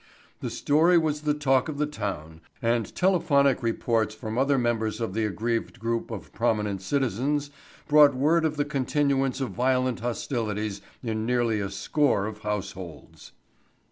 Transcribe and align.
The 0.39 0.49
story 0.49 0.97
was 0.97 1.21
the 1.21 1.35
talk 1.35 1.69
of 1.69 1.77
the 1.77 1.85
town 1.85 2.41
and 2.59 2.91
telephonic 2.95 3.61
reports 3.61 4.15
from 4.15 4.35
other 4.35 4.57
members 4.57 4.99
of 4.99 5.13
the 5.13 5.25
aggrieved 5.25 5.77
group 5.79 6.09
of 6.09 6.33
prominent 6.33 6.81
citizens 6.81 7.51
brought 7.87 8.15
word 8.15 8.43
of 8.43 8.57
the 8.57 8.65
continuance 8.65 9.39
of 9.41 9.51
violent 9.51 9.99
hostilities 9.99 10.81
in 11.03 11.27
nearly 11.27 11.59
a 11.59 11.69
score 11.69 12.25
of 12.25 12.39
households. 12.39 13.33